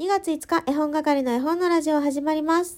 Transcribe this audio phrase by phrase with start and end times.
[0.00, 2.76] 2月5日、絵本係の絵本のラジオ始まります。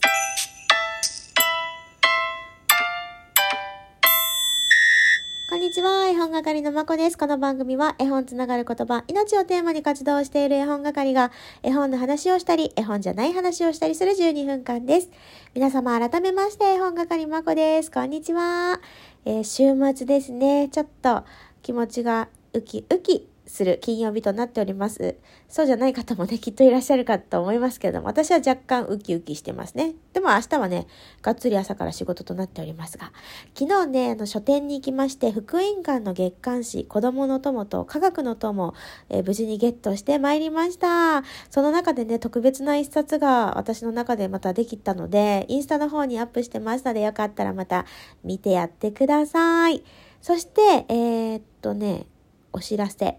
[5.50, 7.18] こんにちは、絵本係のまこです。
[7.18, 11.30] この番組は絵本つながる言葉、命をテーマに活動している絵本係が
[11.62, 15.10] 絵本の話をしたり、絵本じゃない話をしたりする12分間です。
[15.52, 17.90] 皆様改めまして、絵本係まこです。
[17.90, 18.80] こんにちは。
[19.26, 21.24] えー週末ですね、ちょっと
[21.60, 25.16] 気持ちがウキウキする金曜日となっております。
[25.48, 29.94] そうじゃない方もね、きっといらっしゃるかと思いますけれども、私は若干ウキウキしてますね。
[30.12, 30.86] でも明日はね、
[31.22, 33.12] がっつり朝から仕事となっておりますが、
[33.54, 38.74] 昨日ね、あの書店に行きまして、福音館の月刊誌、子供の友と科学の友、
[39.08, 41.22] えー無事にゲットしてまいりました。
[41.50, 47.86] その中でね、特別な一冊が私の中でまたできたので、インスタの方にアップしてますので、よかったらまた
[48.24, 49.84] 見てやってください。
[50.20, 52.06] そして、えーっとね、
[52.52, 53.18] お知らせ。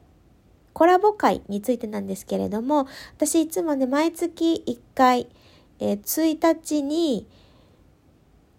[0.74, 5.28] コラボ会についてなんですけれども、私いつもね、毎月1回、
[5.80, 7.28] えー1日に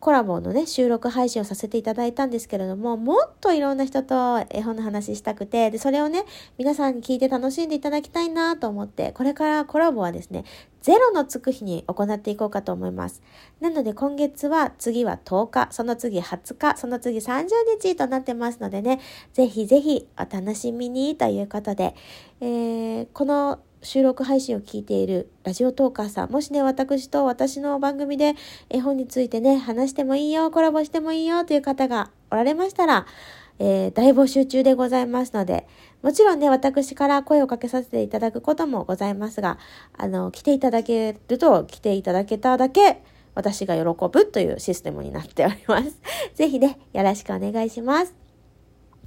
[0.03, 6.25] コラボのね、収録配信をさせていただいたんですけれども、もっといろんな人と絵本の話したくて、で、それをね、
[6.59, 10.45] 皆さんに聞いて楽しんでいただきたいなと思って、これからコラボはですね、
[10.81, 13.23] ゼロのつく日に行っていこうかと思います。
[13.61, 17.47] なので今月は次は10日、その次20日、その次30
[17.81, 18.99] 日となってますのでね、
[19.35, 21.95] ぜひぜひお楽しみにということで、
[22.41, 28.35] えーこの収録配信を聞いているラジオトーカーさん、もしね、私と私の番組で
[28.71, 33.07] 絵本についてね、話してもいいよ、コラボしてもいいよという方がおられましたら、
[33.59, 35.67] えー大募集中でございますので、
[36.03, 39.59] もちろんね、私から声をかけさせていただくこともございますが、
[39.97, 43.03] あの、来ていただけると、来ていただけただけ、
[43.35, 45.99] 私が喜ぶというシステムになっております。
[46.35, 48.15] ぜひね、よろしくお願いします。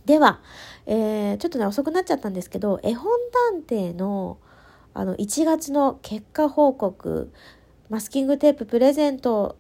[0.05, 0.41] では、
[0.85, 3.11] えーちょっとね、遅くなっちゃったんですけど、絵本
[3.67, 4.37] 探偵の、
[4.95, 7.31] あの、1月の結果報告、
[7.89, 9.57] マスキングテーププレゼント、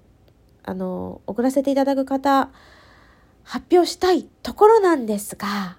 [0.63, 2.49] あの、送らせていただく方、
[3.43, 5.77] 発表したいところなんですが、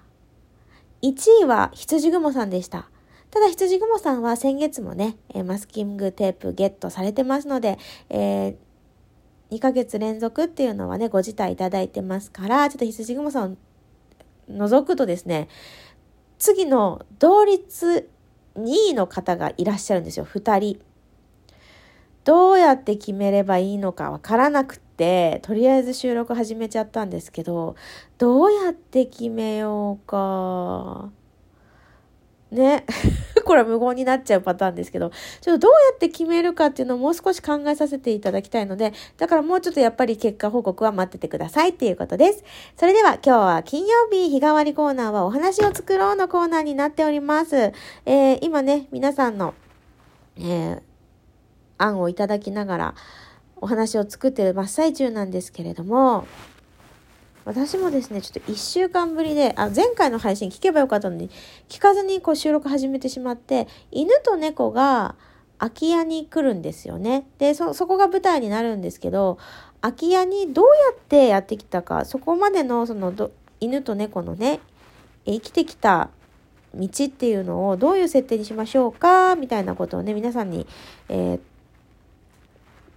[1.01, 2.87] 1位は羊雲さんでした。
[3.31, 7.79] ただ羊雲さんは先月もね、えマスキングテープゲットされてますので、
[8.09, 8.55] えー
[9.49, 13.57] 2ヶ月連続っていうのはね、ご辞退いただいてますから、ちょっと羊雲さんを
[14.49, 15.47] 除くとですね、
[16.37, 18.09] 次の同率
[18.57, 20.79] 2位の方がいらっしゃるんですよ、2人。
[22.23, 27.75] どうやって決めればいいのかわからなくって、とりあえず収録始めちゃったんですけど、
[28.17, 31.09] どうやって決めようか。
[32.51, 32.85] ね。
[33.45, 42.43] これは無言になっちゃうパターンですけど、ちょっとどうやって決めるかっていうのをもう少し考えさせていただきたいので、だからもうちょっとやっぱり結果報告は待っててくださいっていうことです。
[42.75, 47.71] それでは今日は金曜日日替わりコーナーはお話を作ろうのコーナーになっております。
[48.05, 49.53] えー今ね、皆さんの、
[50.37, 50.81] えー
[51.77, 52.95] 案をいただきながら
[53.57, 56.27] お話を作ってる真っ最中なんですけれども、
[57.47, 61.29] 私もですね、ちょっと1週間ぶりで、あ、前回の配信聞けばよかったのに、
[61.69, 65.15] 聞かずにこう収録始めてしまって、犬と猫が
[65.57, 67.25] 空き家に来るんですよね。
[67.37, 69.37] で、そ、そこが舞台になるんですけど、
[69.79, 73.13] 空き家にどうやってやってきたか、そこまでのその
[73.61, 74.59] 犬と猫のね、
[75.25, 76.09] 生きてきた
[76.75, 80.67] 道っていうのをどういう設定にしましょうかみたいなことをね、皆さんに、
[81.07, 81.39] えー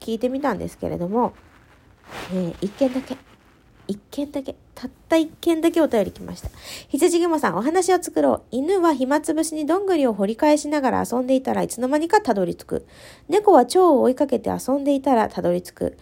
[0.00, 1.34] 聞いてみたんですけれども、
[2.32, 3.16] えー一件だけ、
[3.90, 6.48] 一件だけ、たった一件だけお便り来ました。
[6.88, 8.42] 羊雲さん、お話を作ろう。
[8.50, 12.86] 犬は暇つぶしにどんぐりを掘り返しながら遊んでいたらいつの間にかたどり着く。
[13.28, 15.98] 猫は蝶を追いかけて遊んでいたらたどり着く。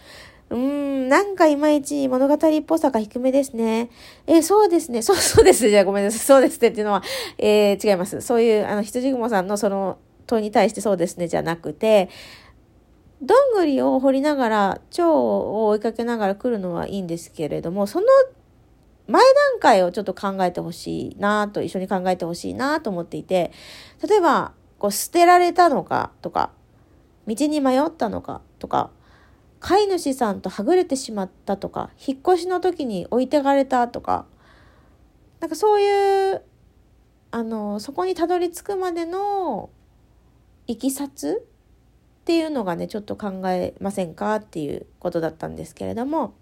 [0.50, 3.91] うーん、なんかいまいち物語っぽさが低めですね。
[4.26, 5.03] えそうですね。
[5.03, 5.69] そう、そうです。
[5.69, 6.20] じゃあごめんなさい。
[6.20, 7.03] そうですねっていうのは、
[7.38, 8.20] えー違います。
[8.20, 12.09] そういう、あの、羊雲さんのその問いに対してそうですねじゃなくて、
[13.20, 18.06] どんぐりを掘りながら、蝶を追いかけながら来るのはいいんですけれども、その
[19.08, 23.52] 前段階をちょっと考えてほしいなと、一緒に考えてほしいなと思っていて、
[24.06, 26.50] 例えば、こう捨てられたのかとか、
[27.26, 28.90] 道に迷ったのかとか、
[29.60, 34.26] 飼い主さんとはぐれてしまったとか、引っ越しの時に置いてかれたとか、
[35.40, 36.43] なんかそういう、
[37.31, 39.70] あの、そこにたどり着くまでの
[40.66, 41.44] いきさつ
[42.28, 46.34] っていうのがねちょっと考えませんかっていうことだったんですけれども、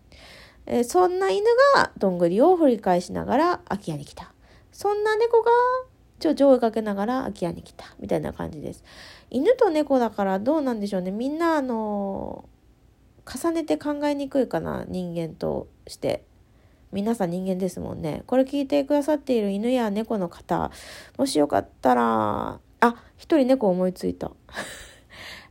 [0.67, 1.47] えーそんな犬
[1.77, 4.33] がどんぐりを掘り返しながら空き家に来た。
[4.73, 5.53] そんな猫が
[6.19, 8.83] ちょちょ追いかけながら空き家に来たみたいな感じです。
[9.31, 11.13] 犬と猫だからどうなんでしょうね。
[11.13, 12.49] みんなあの
[13.25, 16.25] 重ねて考えにくいかな人間として。
[16.91, 18.25] 皆さん人間ですもんね。
[18.27, 20.73] これ聞いてくださっている犬や猫の方
[21.17, 24.33] もしよかったらあ一人猫思いついた。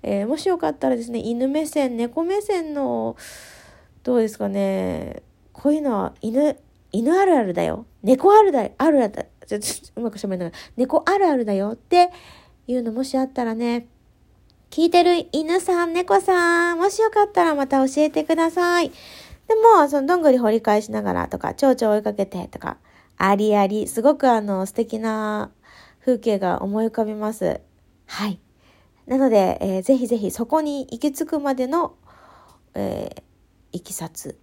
[0.08, 3.18] えー、もしよかったらですね、犬目線、猫目線の、
[4.04, 6.60] どうですかね、こういうのは犬、
[6.92, 7.88] 犬あるあるだよ。
[8.04, 9.26] 猫あるだ、あるあるだ。
[9.48, 12.12] ちょっとうまく喋んながら、猫あるあるだよって
[12.68, 13.88] いうのもしあったらね、
[14.70, 18.90] 聞いてる犬さん、猫さん、もしよかったらまた教えてください。
[18.90, 22.78] でも、そのどんぐり掘り返しながらとか、蝶々追いかけてとか、
[23.18, 25.50] ありあり、すごくあの素敵な
[26.02, 27.60] 風景が思い浮かびます。
[28.06, 28.40] はい。
[29.08, 31.96] なので、えー、ぜひぜひそこに行き着くまでの、
[32.74, 33.22] えー、
[33.72, 34.38] いきさつ。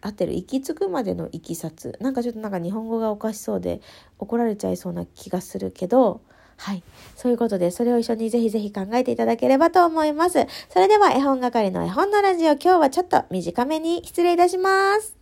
[0.00, 0.34] 合ってる？
[0.34, 1.96] 行き着くまでのいきさつ。
[2.00, 3.80] なんかちょっとなんか日本語がおかしそうで
[4.18, 6.20] 怒られちゃいそうな気がするけど、
[6.56, 6.82] はい。
[7.16, 10.46] そういうことで、それを一緒にぜひぜひ考えていただければと思います。
[10.68, 15.16] それでは絵本係の絵本のラジオ、今日はちょっと短めに失礼いたします。